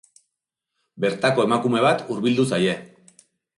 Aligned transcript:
Bertako 1.05 1.45
emakume 1.49 1.85
bat 1.87 2.03
hurbildu 2.09 2.49
zaie. 2.55 2.77